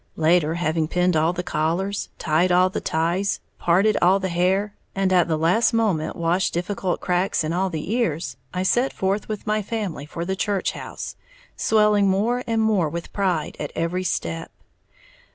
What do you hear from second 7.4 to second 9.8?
in all the ears, I set forth with my